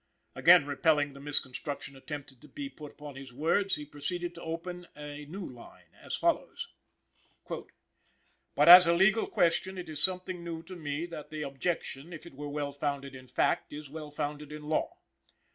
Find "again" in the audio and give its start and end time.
0.33-0.65